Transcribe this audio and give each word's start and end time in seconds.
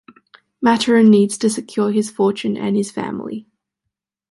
Maturin 0.63 1.11
needs 1.11 1.37
to 1.37 1.47
secure 1.47 1.91
his 1.91 2.09
fortune 2.09 2.57
and 2.57 2.75
his 2.75 2.89
family. 2.89 3.45